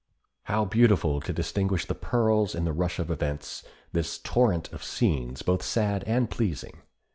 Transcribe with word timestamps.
How 0.45 0.65
beautiful 0.65 1.21
to 1.21 1.31
distinguish 1.31 1.85
the 1.85 1.93
pearls 1.93 2.55
in 2.55 2.65
the 2.65 2.73
rush 2.73 2.97
of 2.97 3.11
events—this 3.11 4.17
torrent 4.17 4.73
of 4.73 4.83
scenes 4.83 5.43
both 5.43 5.61
sad 5.61 6.03
and 6.05 6.27
pleasing! 6.27 6.81